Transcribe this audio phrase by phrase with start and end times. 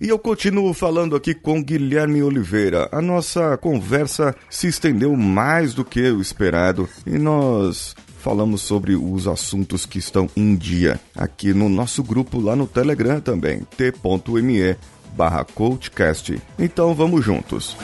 [0.00, 2.88] E eu continuo falando aqui com Guilherme Oliveira.
[2.90, 9.28] A nossa conversa se estendeu mais do que o esperado e nós falamos sobre os
[9.28, 14.76] assuntos que estão em dia aqui no nosso grupo lá no Telegram também, t.me
[15.14, 16.40] barra coachcast.
[16.58, 17.76] Então vamos juntos.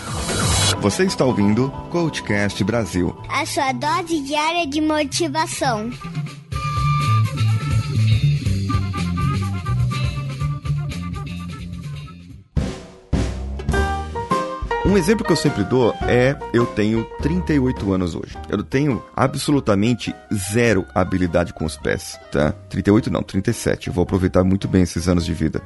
[0.81, 3.15] Você está ouvindo Coachcast Brasil.
[3.29, 5.91] A sua dose diária de motivação.
[14.87, 18.39] Um exemplo que eu sempre dou é: eu tenho 38 anos hoje.
[18.49, 22.53] Eu tenho absolutamente zero habilidade com os pés, tá?
[22.69, 23.89] 38 não, 37.
[23.89, 25.61] Eu vou aproveitar muito bem esses anos de vida.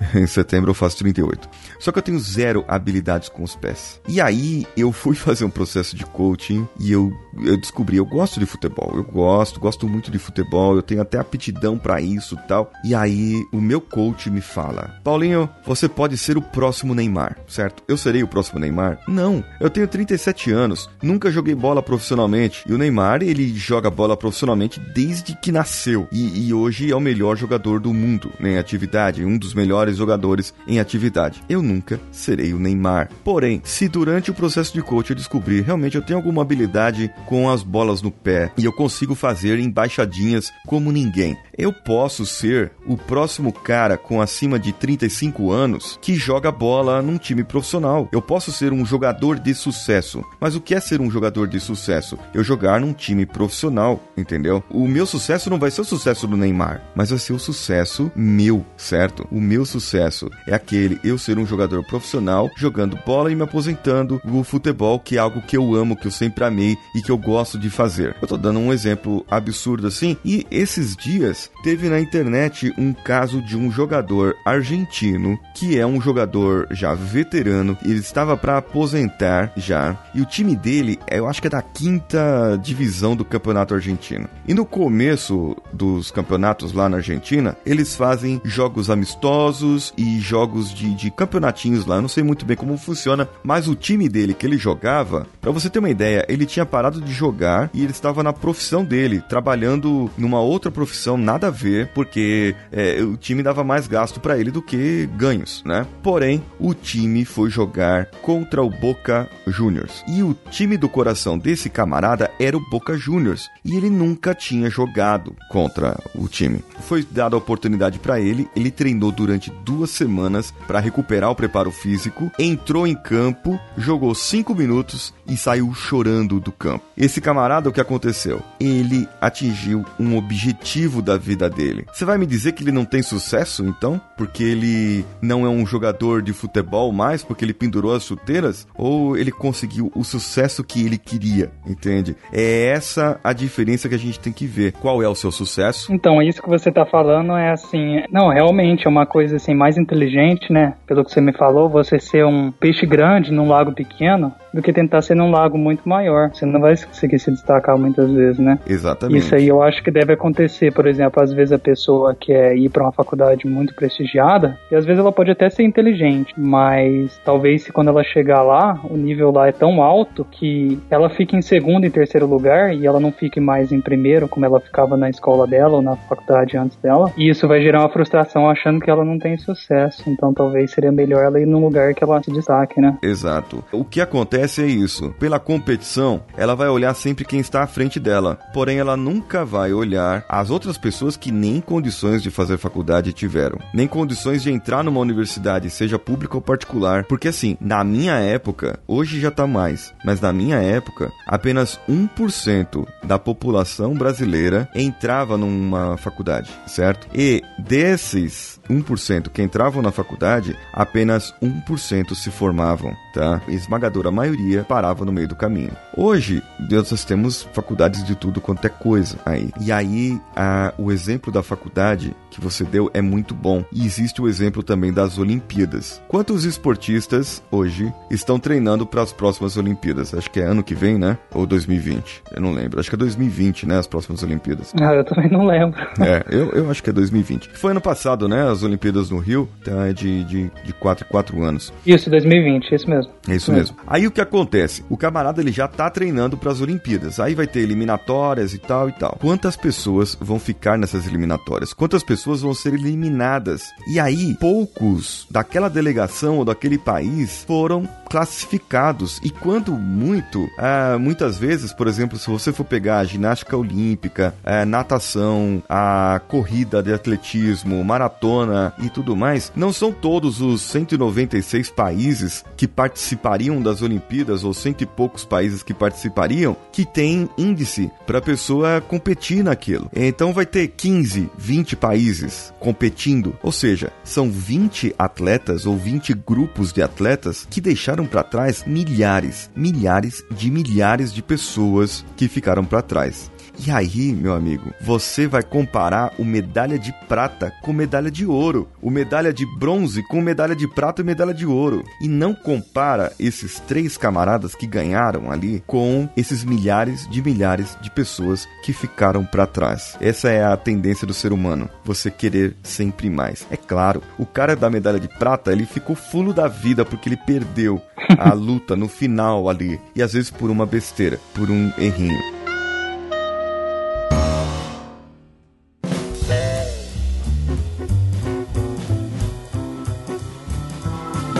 [0.14, 1.48] em setembro eu faço 38.
[1.78, 4.00] Só que eu tenho zero habilidades com os pés.
[4.08, 8.38] E aí eu fui fazer um processo de coaching e eu, eu descobri, eu gosto
[8.38, 12.70] de futebol, eu gosto, gosto muito de futebol, eu tenho até aptidão para isso tal.
[12.84, 17.82] E aí o meu coach me fala: Paulinho, você pode ser o próximo Neymar, certo?
[17.88, 18.98] Eu serei o próximo Neymar?
[19.08, 22.64] Não, eu tenho 37 anos, nunca joguei bola profissionalmente.
[22.66, 26.08] E o Neymar, ele joga bola profissionalmente desde que nasceu.
[26.12, 29.96] E, e hoje é o melhor jogador do mundo né, atividade, um dos melhores melhores
[29.96, 31.42] jogadores em atividade.
[31.48, 33.10] Eu nunca serei o Neymar.
[33.24, 37.50] Porém, se durante o processo de coach eu descobrir realmente eu tenho alguma habilidade com
[37.50, 42.96] as bolas no pé e eu consigo fazer embaixadinhas como ninguém, eu posso ser o
[42.96, 48.08] próximo cara com acima de 35 anos que joga bola num time profissional.
[48.12, 50.24] Eu posso ser um jogador de sucesso.
[50.40, 52.18] Mas o que é ser um jogador de sucesso?
[52.32, 54.62] Eu jogar num time profissional, entendeu?
[54.70, 58.10] O meu sucesso não vai ser o sucesso do Neymar, mas vai ser o sucesso
[58.14, 59.26] meu, certo?
[59.30, 64.20] O meu sucesso é aquele eu ser um jogador profissional jogando bola e me aposentando
[64.24, 67.16] no futebol, que é algo que eu amo, que eu sempre amei e que eu
[67.16, 68.14] gosto de fazer.
[68.20, 73.40] Eu tô dando um exemplo absurdo assim, e esses dias teve na internet um caso
[73.40, 79.96] de um jogador argentino que é um jogador já veterano, ele estava para aposentar já,
[80.14, 84.28] e o time dele, eu acho que é da quinta divisão do campeonato argentino.
[84.46, 89.61] E no começo dos campeonatos lá na Argentina, eles fazem jogos amistosos
[89.96, 91.96] e jogos de, de campeonatinhos lá.
[91.96, 95.50] Eu não sei muito bem como funciona, mas o time dele que ele jogava, para
[95.50, 99.22] você ter uma ideia, ele tinha parado de jogar e ele estava na profissão dele,
[99.28, 104.20] trabalhando numa outra profissão na nada a ver, porque é, o time dava mais gasto
[104.20, 105.86] para ele do que ganhos, né?
[106.02, 110.04] Porém, o time foi jogar contra o Boca Juniors.
[110.06, 113.48] E o time do coração desse camarada era o Boca Juniors.
[113.64, 116.62] E ele nunca tinha jogado contra o time.
[116.80, 121.70] Foi dada a oportunidade para ele, ele treinou durante duas semanas para recuperar o preparo
[121.70, 126.84] físico, entrou em campo, jogou cinco minutos e saiu chorando do campo.
[126.96, 128.40] Esse camarada, o que aconteceu?
[128.60, 131.86] Ele atingiu um objetivo da vida dele.
[131.92, 134.00] Você vai me dizer que ele não tem sucesso, então?
[134.16, 138.66] Porque ele não é um jogador de futebol mais, porque ele pendurou as chuteiras?
[138.74, 142.16] Ou ele conseguiu o sucesso que ele queria, entende?
[142.32, 144.72] É essa a diferença que a gente tem que ver.
[144.72, 145.92] Qual é o seu sucesso?
[145.92, 149.76] Então, isso que você tá falando é assim, não, realmente é uma coisa assim mais
[149.76, 150.74] inteligente, né?
[150.86, 154.72] Pelo que você me falou, você ser um peixe grande num lago pequeno, do que
[154.72, 156.30] tentar ser num lago muito maior.
[156.32, 158.58] Você não vai conseguir se destacar muitas vezes, né?
[158.66, 159.18] Exatamente.
[159.18, 162.68] Isso aí eu acho que deve acontecer, por exemplo, às vezes a pessoa quer ir
[162.68, 167.62] para uma faculdade muito prestigiada, e às vezes ela pode até ser inteligente, mas talvez
[167.62, 171.42] se quando ela chegar lá, o nível lá é tão alto que ela fique em
[171.42, 175.08] segundo e terceiro lugar e ela não fique mais em primeiro, como ela ficava na
[175.08, 177.12] escola dela ou na faculdade antes dela.
[177.16, 180.08] E isso vai gerar uma frustração achando que ela não tem sucesso.
[180.08, 182.98] Então talvez seria melhor ela ir num lugar que ela se destaque, né?
[183.02, 183.64] Exato.
[183.72, 185.14] O que acontece acontece é isso.
[185.18, 188.38] Pela competição, ela vai olhar sempre quem está à frente dela.
[188.52, 193.58] Porém, ela nunca vai olhar as outras pessoas que nem condições de fazer faculdade tiveram.
[193.72, 197.04] Nem condições de entrar numa universidade, seja pública ou particular.
[197.04, 202.86] Porque assim, na minha época, hoje já tá mais, mas na minha época, apenas 1%
[203.04, 207.06] da população brasileira entrava numa faculdade, certo?
[207.14, 213.40] E desses 1% que entravam na faculdade, apenas 1% se formavam, tá?
[213.48, 214.31] Esmagadora maioria
[214.66, 215.72] parava no meio do caminho.
[215.96, 219.50] Hoje, nós temos faculdades de tudo quanto é coisa aí.
[219.60, 223.62] E aí, a, o exemplo da faculdade que você deu é muito bom.
[223.70, 226.00] E existe o exemplo também das Olimpíadas.
[226.08, 230.14] Quantos esportistas hoje estão treinando para as próximas Olimpíadas?
[230.14, 231.18] Acho que é ano que vem, né?
[231.34, 232.22] Ou 2020?
[232.34, 232.80] Eu não lembro.
[232.80, 233.78] Acho que é 2020, né?
[233.78, 234.72] As próximas Olimpíadas.
[234.80, 235.80] Ah, eu também não lembro.
[236.02, 237.50] É, eu, eu acho que é 2020.
[237.54, 238.42] Foi ano passado, né?
[238.50, 241.72] As as Olimpíadas no Rio, então é de, de, de 4 em 4 anos.
[241.84, 243.12] Isso, 2020, isso mesmo.
[243.28, 243.76] É isso mesmo.
[243.86, 244.84] Aí o que acontece?
[244.88, 247.20] O camarada ele já tá treinando para as Olimpíadas.
[247.20, 249.16] Aí vai ter eliminatórias e tal e tal.
[249.20, 251.72] Quantas pessoas vão ficar nessas eliminatórias?
[251.72, 253.70] Quantas pessoas vão ser eliminadas?
[253.86, 259.18] E aí, poucos daquela delegação ou daquele país foram classificados.
[259.24, 264.34] E quando muito, ah, muitas vezes, por exemplo, se você for pegar a ginástica olímpica,
[264.44, 271.70] a natação, a corrida de atletismo, maratona e tudo mais, não são todos os 196
[271.70, 274.11] países que participariam das Olimpíadas
[274.44, 279.90] ou cento e poucos países que participariam que tem índice para a pessoa competir naquilo.
[279.94, 286.72] Então vai ter 15, 20 países competindo, ou seja, são 20 atletas ou 20 grupos
[286.72, 292.82] de atletas que deixaram para trás milhares, milhares de milhares de pessoas que ficaram para
[292.82, 293.31] trás.
[293.58, 298.68] E aí, meu amigo, você vai comparar o medalha de prata com medalha de ouro,
[298.80, 303.12] o medalha de bronze com medalha de prata e medalha de ouro, e não compara
[303.20, 309.24] esses três camaradas que ganharam ali com esses milhares de milhares de pessoas que ficaram
[309.24, 309.96] para trás.
[310.00, 313.46] Essa é a tendência do ser humano, você querer sempre mais.
[313.50, 317.16] É claro, o cara da medalha de prata, ele ficou fulo da vida porque ele
[317.16, 317.80] perdeu
[318.18, 322.41] a luta no final ali, e às vezes por uma besteira, por um errinho.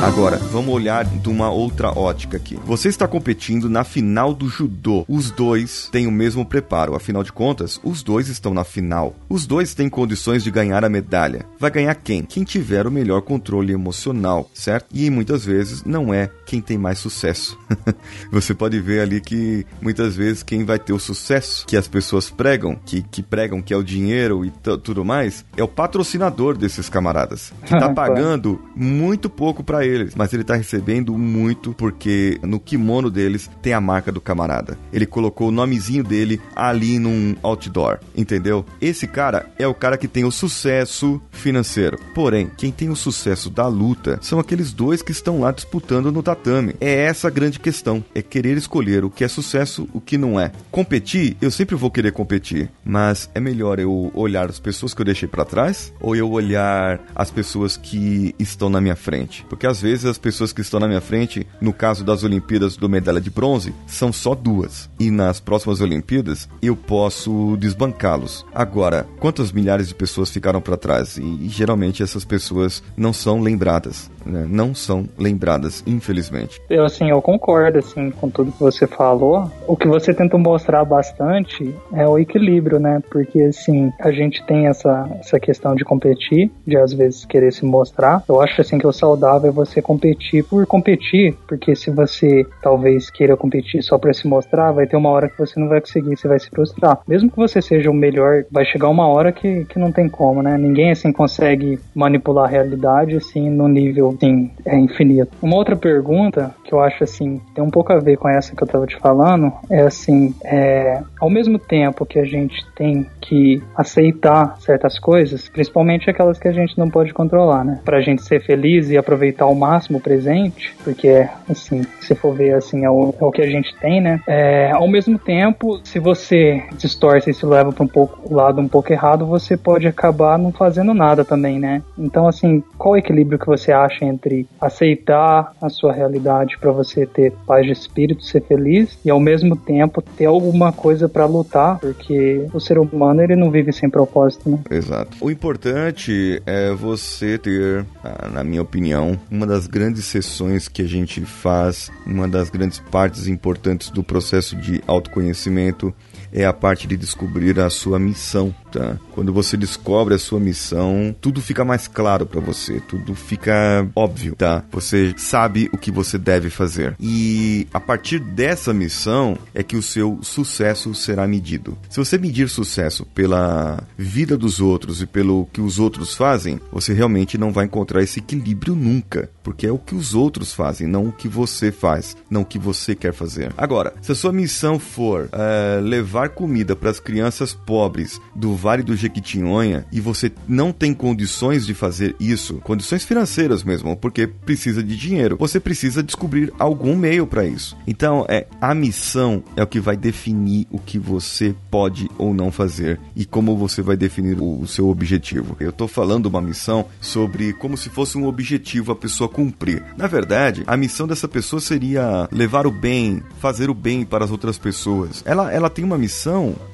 [0.02, 2.58] Agora, vamos olhar de uma outra ótica aqui.
[2.64, 5.04] Você está competindo na final do judô.
[5.08, 9.14] Os dois têm o mesmo preparo, afinal de contas, os dois estão na final.
[9.28, 11.46] Os dois têm condições de ganhar a medalha.
[11.56, 12.24] Vai ganhar quem?
[12.24, 14.86] Quem tiver o melhor controle emocional, certo?
[14.92, 17.56] E muitas vezes não é quem tem mais sucesso.
[18.32, 22.28] Você pode ver ali que muitas vezes quem vai ter o sucesso que as pessoas
[22.28, 24.50] pregam, que, que pregam que é o dinheiro e
[24.82, 30.14] tudo mais, é o patrocinador desses camaradas, que tá pagando muito pouco para ele eles,
[30.14, 34.78] mas ele tá recebendo muito porque no kimono deles tem a marca do camarada.
[34.92, 38.64] Ele colocou o nomezinho dele ali num outdoor, entendeu?
[38.80, 41.98] Esse cara é o cara que tem o sucesso financeiro.
[42.14, 46.22] Porém, quem tem o sucesso da luta são aqueles dois que estão lá disputando no
[46.22, 46.74] tatame.
[46.80, 50.38] É essa a grande questão, é querer escolher o que é sucesso, o que não
[50.40, 50.52] é.
[50.70, 55.06] Competir, eu sempre vou querer competir, mas é melhor eu olhar as pessoas que eu
[55.06, 59.44] deixei para trás ou eu olhar as pessoas que estão na minha frente?
[59.48, 62.88] Porque às vezes as pessoas que estão na minha frente, no caso das Olimpíadas do
[62.88, 64.88] medalha de bronze, são só duas.
[64.98, 68.46] E nas próximas Olimpíadas eu posso desbancá-los.
[68.54, 71.16] Agora, quantas milhares de pessoas ficaram para trás?
[71.18, 74.10] E, e, geralmente essas pessoas não são lembradas.
[74.24, 74.46] Né?
[74.48, 76.60] Não são lembradas, infelizmente.
[76.68, 79.50] Eu assim, eu concordo assim com tudo que você falou.
[79.66, 83.02] O que você tenta mostrar bastante é o equilíbrio, né?
[83.10, 87.64] Porque assim, a gente tem essa, essa questão de competir, de às vezes querer se
[87.64, 88.22] mostrar.
[88.28, 93.10] Eu acho assim que o saudável é você competir por competir, porque se você talvez
[93.10, 96.16] queira competir só para se mostrar, vai ter uma hora que você não vai conseguir,
[96.16, 97.00] você vai se frustrar.
[97.06, 100.42] Mesmo que você seja o melhor, vai chegar uma hora que, que não tem como,
[100.42, 100.56] né?
[100.56, 105.30] Ninguém assim consegue manipular a realidade assim no nível assim, é infinito.
[105.42, 108.62] Uma outra pergunta que eu acho assim, tem um pouco a ver com essa que
[108.62, 113.62] eu tava te falando, é assim, é, ao mesmo tempo que a gente tem que
[113.76, 117.80] aceitar certas coisas, principalmente aquelas que a gente não pode controlar, né?
[117.84, 122.54] Pra gente ser feliz e aproveitar ao máximo o presente, porque, assim, se for ver,
[122.54, 124.20] assim, é o, é o que a gente tem, né?
[124.26, 128.68] É, ao mesmo tempo, se você distorce e se leva para um pouco, lado um
[128.68, 131.82] pouco errado, você pode acabar não fazendo nada também, né?
[131.98, 137.06] Então, assim, qual o equilíbrio que você acha entre aceitar a sua realidade para você
[137.06, 141.78] ter paz de espírito, ser feliz e ao mesmo tempo ter alguma coisa para lutar,
[141.78, 144.58] porque o ser humano ele não vive sem propósito, né?
[144.70, 145.16] Exato.
[145.20, 150.88] O importante é você ter, ah, na minha opinião, uma das grandes sessões que a
[150.88, 155.94] gente faz, uma das grandes partes importantes do processo de autoconhecimento
[156.32, 158.98] é a parte de descobrir a sua missão, tá?
[159.12, 164.34] Quando você descobre a sua missão, tudo fica mais claro para você, tudo fica óbvio,
[164.34, 164.64] tá?
[164.72, 166.96] Você sabe o que você deve fazer.
[166.98, 171.76] E a partir dessa missão é que o seu sucesso será medido.
[171.90, 176.92] Se você medir sucesso pela vida dos outros e pelo que os outros fazem, você
[176.94, 181.08] realmente não vai encontrar esse equilíbrio nunca, porque é o que os outros fazem, não
[181.08, 183.52] o que você faz, não o que você quer fazer.
[183.56, 188.82] Agora, se a sua missão for é, levar comida para as crianças pobres do Vale
[188.82, 194.82] do Jequitinhonha e você não tem condições de fazer isso, condições financeiras mesmo, porque precisa
[194.82, 197.76] de dinheiro, você precisa descobrir algum meio para isso.
[197.86, 202.50] Então, é a missão é o que vai definir o que você pode ou não
[202.50, 205.56] fazer e como você vai definir o, seu objetivo.
[205.60, 209.82] Eu tô falando uma missão sobre como se fosse um objetivo a pessoa cumprir.
[209.96, 214.30] Na verdade, a missão dessa pessoa seria levar o bem, fazer o bem para as
[214.30, 215.22] outras pessoas.
[215.26, 216.11] Ela, ela tem uma missão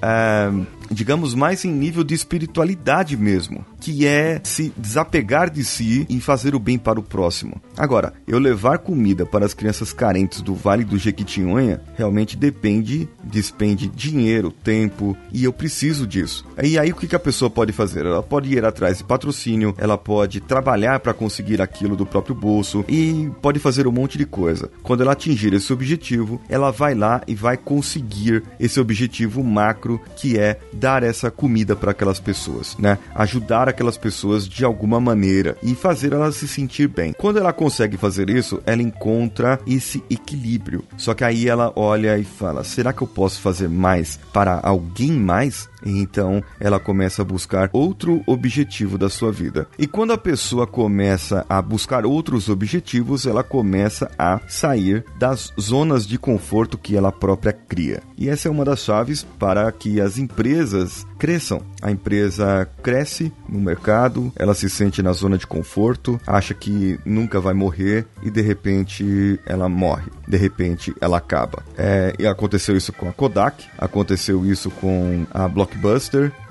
[0.03, 0.51] é,
[0.91, 6.55] digamos, mais em nível de espiritualidade mesmo, que é se desapegar de si e fazer
[6.55, 7.61] o bem para o próximo.
[7.77, 13.89] Agora, eu levar comida para as crianças carentes do Vale do Jequitinhonha realmente depende, despende
[13.89, 16.45] dinheiro, tempo, e eu preciso disso.
[16.63, 18.05] E aí o que a pessoa pode fazer?
[18.05, 22.85] Ela pode ir atrás de patrocínio, ela pode trabalhar para conseguir aquilo do próprio bolso
[22.89, 24.71] e pode fazer um monte de coisa.
[24.83, 30.39] Quando ela atingir esse objetivo, ela vai lá e vai conseguir esse objetivo macro que
[30.39, 32.99] é dar essa comida para aquelas pessoas, né?
[33.15, 37.13] Ajudar aquelas pessoas de alguma maneira e fazer elas se sentir bem.
[37.13, 40.85] Quando ela consegue fazer isso, ela encontra esse equilíbrio.
[40.97, 45.13] Só que aí ela olha e fala: será que eu posso fazer mais para alguém
[45.13, 45.69] mais?
[45.85, 49.67] Então ela começa a buscar outro objetivo da sua vida.
[49.79, 56.07] E quando a pessoa começa a buscar outros objetivos, ela começa a sair das zonas
[56.07, 58.03] de conforto que ela própria cria.
[58.17, 61.63] E essa é uma das chaves para que as empresas cresçam.
[61.81, 67.41] A empresa cresce no mercado, ela se sente na zona de conforto, acha que nunca
[67.41, 71.63] vai morrer e de repente ela morre, de repente ela acaba.
[71.77, 75.68] É, e aconteceu isso com a Kodak, aconteceu isso com a Blockbuster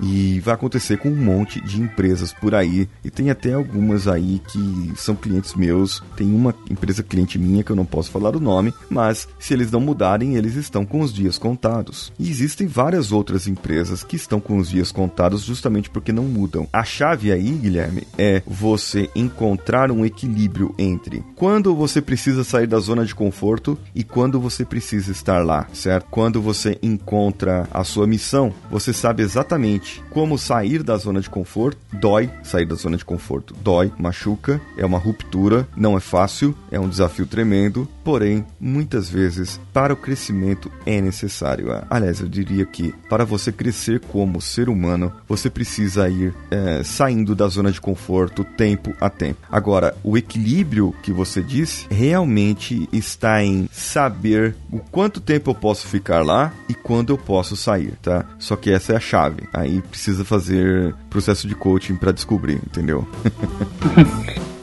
[0.00, 2.88] e vai acontecer com um monte de empresas por aí.
[3.04, 6.02] E tem até algumas aí que são clientes meus.
[6.16, 9.70] Tem uma empresa cliente minha que eu não posso falar o nome, mas se eles
[9.70, 12.12] não mudarem, eles estão com os dias contados.
[12.18, 16.68] E existem várias outras empresas que estão com os dias contados justamente porque não mudam.
[16.72, 22.78] A chave aí, Guilherme, é você encontrar um equilíbrio entre quando você precisa sair da
[22.78, 26.06] zona de conforto e quando você precisa estar lá, certo?
[26.10, 31.78] Quando você encontra a sua missão, você sabe exatamente como sair da zona de conforto.
[31.92, 36.78] Dói sair da zona de conforto, dói, machuca, é uma ruptura, não é fácil, é
[36.78, 41.68] um desafio tremendo, porém, muitas vezes, para o crescimento é necessário.
[41.90, 47.34] Aliás, eu diria que para você crescer como ser humano, você precisa ir é, saindo
[47.34, 49.40] da zona de conforto tempo a tempo.
[49.50, 55.86] Agora, o equilíbrio que você disse realmente está em saber o quanto tempo eu posso
[55.86, 58.24] ficar lá e quando eu posso sair, tá?
[58.38, 59.48] Só que essa é a chave.
[59.52, 63.06] Aí precisa fazer processo de coaching para descobrir, entendeu?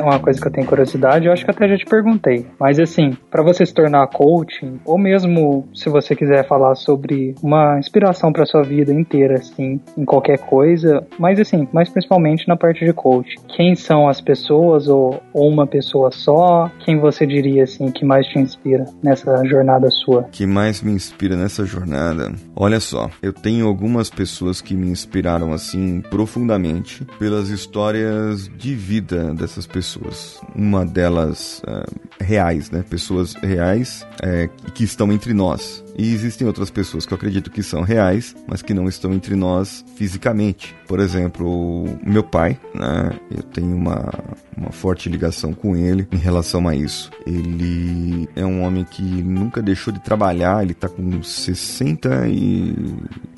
[0.00, 2.46] uma coisa que eu tenho curiosidade, eu acho que até já te perguntei.
[2.58, 7.78] Mas assim, para você se tornar coaching, ou mesmo se você quiser falar sobre uma
[7.78, 12.84] inspiração para sua vida inteira, assim, em qualquer coisa, mas assim, mais principalmente na parte
[12.84, 13.38] de coaching.
[13.48, 16.70] Quem são as pessoas ou, ou uma pessoa só?
[16.80, 20.24] Quem você diria assim que mais te inspira nessa jornada sua?
[20.24, 22.32] Que mais me inspira nessa jornada?
[22.56, 29.32] Olha só, eu tenho algumas pessoas que me inspiraram assim profundamente pelas histórias de vida
[29.34, 30.40] dessas pessoas pessoas.
[30.54, 32.82] Uma delas uh, reais, né?
[32.88, 35.84] Pessoas reais é, que estão entre nós.
[35.96, 39.36] E existem outras pessoas que eu acredito que são reais, mas que não estão entre
[39.36, 40.74] nós fisicamente.
[40.88, 43.18] Por exemplo, meu pai, né?
[43.30, 44.12] Eu tenho uma,
[44.56, 47.10] uma forte ligação com ele em relação a isso.
[47.26, 51.22] Ele é um homem que nunca deixou de trabalhar, ele tá com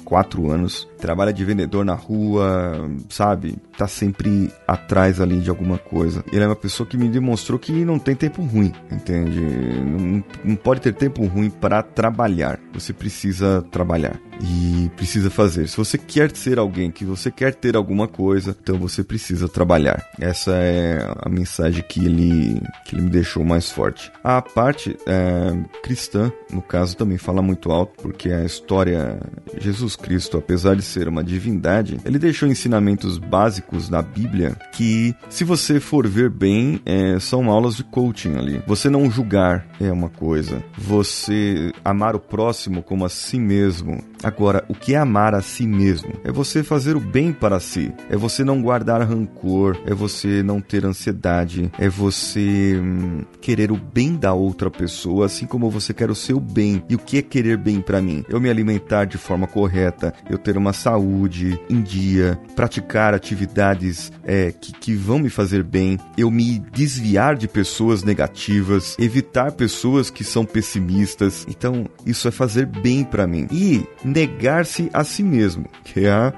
[0.06, 3.56] 64 anos, trabalha de vendedor na rua, sabe?
[3.76, 6.24] Tá sempre atrás ali de alguma coisa.
[6.32, 9.40] Ele é uma pessoa que me demonstrou que não tem tempo ruim, entende?
[9.40, 12.58] Não, não pode ter tempo ruim para trabalhar.
[12.72, 15.68] Você precisa trabalhar e precisa fazer.
[15.68, 20.04] Se você quer ser alguém, que você quer ter alguma coisa, então você precisa trabalhar.
[20.20, 24.10] Essa é a mensagem que ele, que ele me deixou mais forte.
[24.22, 29.18] A parte é, cristã, no caso, também fala muito alto, porque a história
[29.58, 35.44] Jesus Cristo, apesar de ser uma divindade, ele deixou ensinamentos básicos na Bíblia que, se
[35.44, 38.62] você for ver bem, é, são aulas de coaching ali.
[38.66, 44.64] Você não julgar é uma coisa, você amar o próximo como a si mesmo Agora,
[44.68, 46.12] o que é amar a si mesmo?
[46.24, 50.60] É você fazer o bem para si, é você não guardar rancor, é você não
[50.60, 56.10] ter ansiedade, é você hum, querer o bem da outra pessoa, assim como você quer
[56.10, 56.82] o seu bem.
[56.88, 58.24] E o que é querer bem para mim?
[58.28, 64.50] Eu me alimentar de forma correta, eu ter uma saúde em dia, praticar atividades é,
[64.50, 70.24] que, que vão me fazer bem, eu me desviar de pessoas negativas, evitar pessoas que
[70.24, 71.46] são pessimistas.
[71.48, 73.46] Então, isso é fazer bem para mim.
[73.52, 73.86] E
[74.16, 76.32] negar-se a si mesmo, que é a,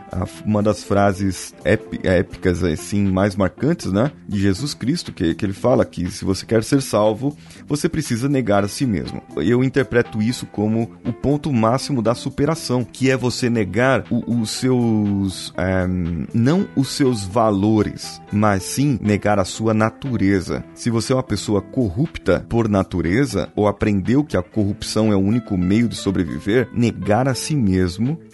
[0.44, 4.10] uma das frases épicas, assim, mais marcantes, né?
[4.26, 7.36] De Jesus Cristo, que, que ele fala que se você quer ser salvo,
[7.68, 9.22] você precisa negar a si mesmo.
[9.36, 15.54] Eu interpreto isso como o ponto máximo da superação, que é você negar os seus.
[15.56, 15.86] É,
[16.34, 20.64] não os seus valores, mas sim negar a sua natureza.
[20.74, 25.20] Se você é uma pessoa corrupta por natureza, ou aprendeu que a corrupção é o
[25.20, 27.67] único meio de sobreviver, negar a si mesmo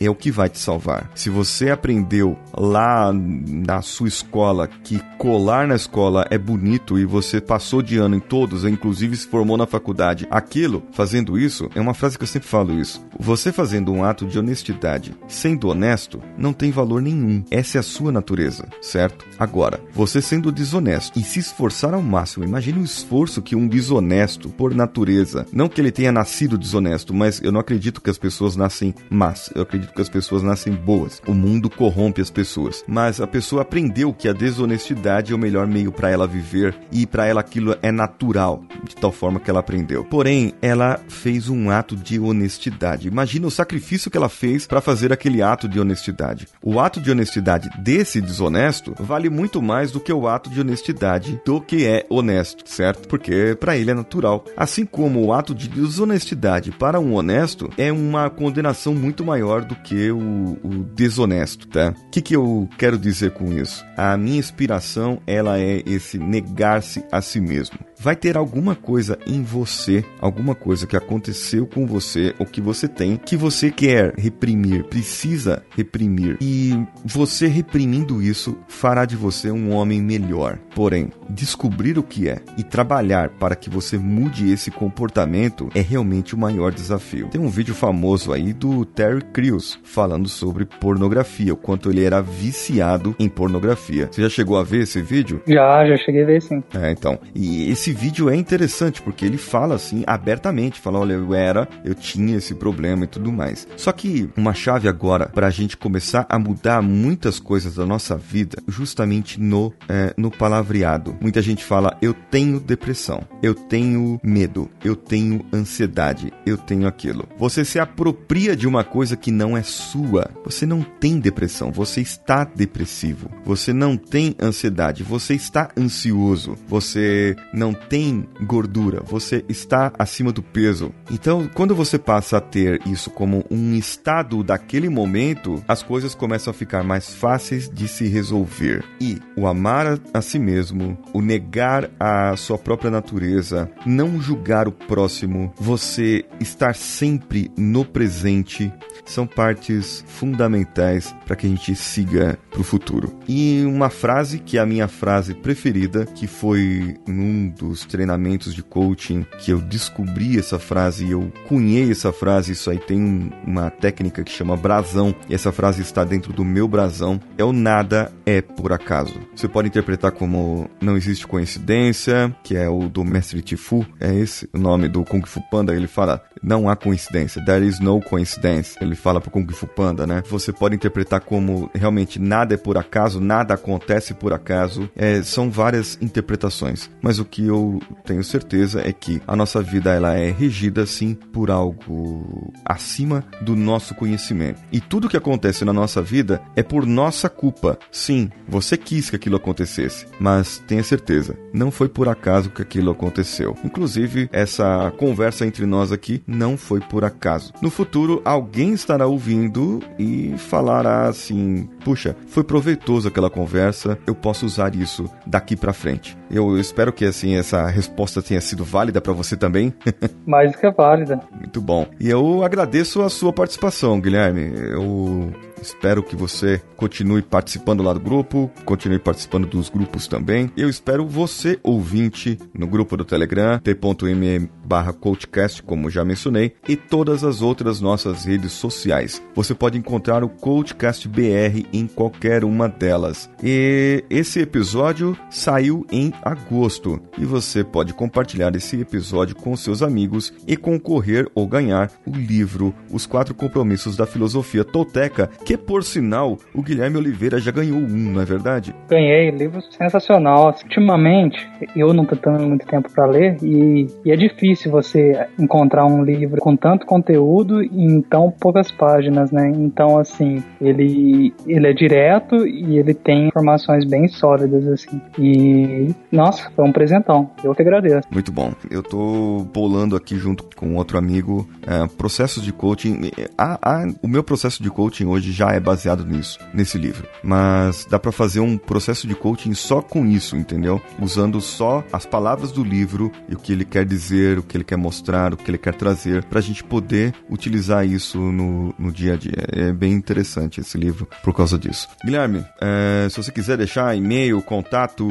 [0.00, 1.10] é o que vai te salvar.
[1.14, 7.40] Se você aprendeu lá na sua escola que colar na escola é bonito e você
[7.40, 11.94] passou de ano em todos, inclusive se formou na faculdade, aquilo, fazendo isso, é uma
[11.94, 13.04] frase que eu sempre falo isso.
[13.18, 17.42] Você fazendo um ato de honestidade, sendo honesto, não tem valor nenhum.
[17.50, 19.24] Essa é a sua natureza, certo?
[19.38, 24.48] Agora, você sendo desonesto e se esforçar ao máximo, imagine o esforço que um desonesto,
[24.48, 28.56] por natureza, não que ele tenha nascido desonesto, mas eu não acredito que as pessoas
[28.56, 31.22] nascem más, eu acredito que as pessoas nascem boas.
[31.26, 35.66] O mundo corrompe as pessoas, mas a pessoa aprendeu que a desonestidade é o melhor
[35.66, 39.60] meio para ela viver e para ela aquilo é natural, de tal forma que ela
[39.60, 40.04] aprendeu.
[40.04, 43.08] Porém, ela fez um ato de honestidade.
[43.08, 46.48] Imagina o sacrifício que ela fez para fazer aquele ato de honestidade.
[46.62, 51.40] O ato de honestidade desse desonesto vale muito mais do que o ato de honestidade
[51.44, 53.08] do que é honesto, certo?
[53.08, 54.44] Porque para ele é natural.
[54.56, 59.76] Assim como o ato de desonestidade para um honesto é uma condenação muito maior do
[59.76, 61.94] que o, o desonesto, tá?
[62.06, 63.84] O que, que eu quero dizer com isso?
[63.96, 69.42] A minha inspiração, ela é esse negar-se a si mesmo vai ter alguma coisa em
[69.42, 74.84] você, alguma coisa que aconteceu com você ou que você tem que você quer reprimir,
[74.84, 76.36] precisa reprimir.
[76.38, 80.58] E você reprimindo isso fará de você um homem melhor.
[80.74, 86.34] Porém, descobrir o que é e trabalhar para que você mude esse comportamento é realmente
[86.34, 87.28] o maior desafio.
[87.28, 92.20] Tem um vídeo famoso aí do Terry Crews falando sobre pornografia, o quanto ele era
[92.20, 94.08] viciado em pornografia.
[94.10, 95.42] Você já chegou a ver esse vídeo?
[95.46, 96.62] Já, já cheguei a ver sim.
[96.74, 97.18] É, então.
[97.34, 101.94] E esse vídeo é interessante porque ele fala assim abertamente, fala, olha, eu era, eu
[101.94, 103.66] tinha esse problema e tudo mais.
[103.76, 108.16] Só que uma chave agora para a gente começar a mudar muitas coisas da nossa
[108.16, 111.16] vida, justamente no é, no palavreado.
[111.20, 117.28] Muita gente fala, eu tenho depressão, eu tenho medo, eu tenho ansiedade, eu tenho aquilo.
[117.38, 120.30] Você se apropria de uma coisa que não é sua.
[120.44, 123.30] Você não tem depressão, você está depressivo.
[123.44, 126.56] Você não tem ansiedade, você está ansioso.
[126.68, 130.92] Você não tem gordura, você está acima do peso.
[131.10, 136.50] Então, quando você passa a ter isso como um estado daquele momento, as coisas começam
[136.50, 138.84] a ficar mais fáceis de se resolver.
[139.00, 144.72] E o amar a si mesmo, o negar a sua própria natureza, não julgar o
[144.72, 148.72] próximo, você estar sempre no presente,
[149.04, 153.14] são partes fundamentais para que a gente siga para o futuro.
[153.28, 158.62] E uma frase que é a minha frase preferida, que foi num dos treinamentos de
[158.62, 164.22] coaching que eu descobri essa frase, eu cunhei essa frase, isso aí tem uma técnica
[164.22, 168.40] que chama brasão, e essa frase está dentro do meu brasão, é o nada é
[168.40, 169.14] por acaso.
[169.34, 174.48] Você pode interpretar como não existe coincidência, que é o do mestre Tifu, é esse
[174.52, 178.63] o nome do Kung Fu Panda, ele fala não há coincidência, there is no coincidence.
[178.80, 180.22] Ele fala pro Kung Fu Panda, né?
[180.28, 184.88] Você pode interpretar como realmente nada é por acaso, nada acontece por acaso.
[184.96, 189.92] É, são várias interpretações, mas o que eu tenho certeza é que a nossa vida
[189.92, 194.60] ela é regida sim por algo acima do nosso conhecimento.
[194.72, 197.78] E tudo que acontece na nossa vida é por nossa culpa.
[197.90, 202.90] Sim, você quis que aquilo acontecesse, mas tenha certeza, não foi por acaso que aquilo
[202.90, 203.56] aconteceu.
[203.64, 207.52] Inclusive, essa conversa entre nós aqui não foi por acaso.
[207.60, 214.46] No futuro, alguém estará ouvindo e falará assim: puxa, foi proveitoso aquela conversa, eu posso
[214.46, 216.16] usar isso daqui para frente.
[216.30, 219.72] Eu espero que assim essa resposta tenha sido válida para você também.
[220.26, 221.20] Mais que válida.
[221.32, 221.86] Muito bom.
[221.98, 224.52] E eu agradeço a sua participação, Guilherme.
[224.56, 225.32] Eu
[225.64, 230.52] Espero que você continue participando lá do grupo, continue participando dos grupos também.
[230.54, 236.76] Eu espero você, ouvinte, no grupo do Telegram, t.me barra coachcast, como já mencionei, e
[236.76, 239.22] todas as outras nossas redes sociais.
[239.34, 243.30] Você pode encontrar o Coachcast BR em qualquer uma delas.
[243.42, 250.32] E esse episódio saiu em agosto e você pode compartilhar esse episódio com seus amigos
[250.46, 256.38] e concorrer ou ganhar o livro Os Quatro Compromissos da Filosofia Tolteca, que por sinal
[256.54, 258.74] o Guilherme Oliveira já ganhou um, não é verdade?
[258.88, 260.54] Ganhei, livro sensacional.
[260.62, 265.86] Ultimamente, eu não tô tendo muito tempo para ler e, e, é difícil você encontrar
[265.86, 269.50] um livro com tanto conteúdo em tão poucas páginas, né?
[269.54, 275.00] Então, assim, ele, ele é direto e ele tem informações bem sólidas, assim.
[275.18, 277.30] E, nossa, foi um presentão.
[277.42, 278.08] Eu que agradeço.
[278.10, 278.52] Muito bom.
[278.70, 283.10] Eu tô bolando aqui junto com outro amigo é, processos de coaching.
[283.36, 287.06] A, a, o meu processo de coaching hoje já é baseado nisso, nesse livro.
[287.22, 290.80] Mas dá para fazer um processo de coaching só com isso, entendeu?
[291.00, 294.64] Usando só as palavras do livro e o que ele quer dizer, o que ele
[294.64, 299.14] quer mostrar, o que ele quer trazer, pra gente poder utilizar isso no, no dia
[299.14, 299.44] a dia.
[299.52, 301.88] É bem interessante esse livro por causa disso.
[302.04, 305.06] Guilherme, é, se você quiser deixar e-mail, contato,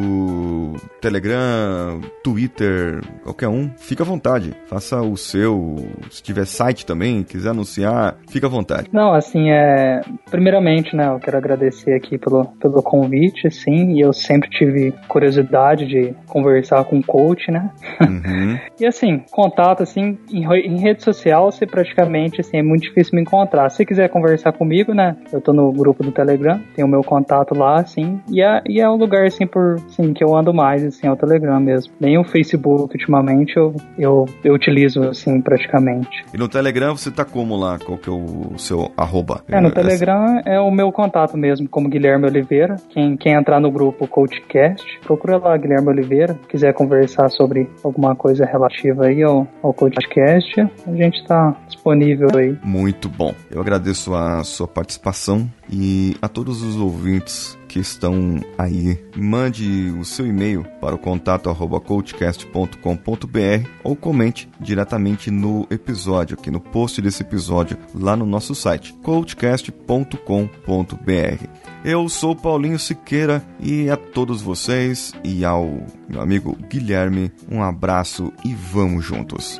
[1.02, 4.54] Telegram, Twitter, qualquer um, fica à vontade.
[4.67, 5.89] Faça o seu.
[6.10, 8.89] Se tiver site também, quiser anunciar, fica à vontade.
[8.91, 10.02] Não, assim, é.
[10.29, 15.86] Primeiramente, né, eu quero agradecer aqui pelo, pelo convite, sim, e eu sempre tive curiosidade
[15.86, 17.69] de conversar com o coach, né?
[18.01, 18.57] Uhum.
[18.79, 23.21] e assim, contato, assim, em, em, rede social, você praticamente, assim, é muito difícil me
[23.21, 23.69] encontrar.
[23.69, 27.55] Se quiser conversar comigo, né, eu tô no grupo do Telegram, tem o meu contato
[27.55, 30.83] lá, assim, e é, e é um lugar, assim, por, assim, que eu ando mais,
[30.83, 31.93] assim, é o Telegram mesmo.
[31.99, 36.25] Nem o Facebook, ultimamente, eu, eu, eu utilizo, assim, praticamente.
[36.33, 37.77] E no Telegram você tá como lá?
[37.79, 39.43] Qual que é o seu arroba?
[39.47, 40.03] É, no Telegram
[40.46, 42.76] é o meu contato mesmo, como Guilherme Oliveira.
[42.89, 46.38] Quem, quem entrar no grupo CoachCast, procura lá Guilherme Oliveira.
[46.50, 52.58] Quiser conversar sobre alguma coisa relativa aí ao, ao CoachCast, a gente está disponível aí.
[52.63, 53.34] Muito bom.
[53.50, 60.05] Eu agradeço a sua participação e a todos os ouvintes que estão aí, mande o
[60.05, 67.01] seu e-mail para o contato arroba coachcast.com.br ou comente diretamente no episódio, aqui no post
[67.01, 71.47] desse episódio, lá no nosso site, coachcast.com.br.
[71.83, 78.31] Eu sou Paulinho Siqueira e a todos vocês e ao meu amigo Guilherme, um abraço
[78.45, 79.59] e vamos juntos.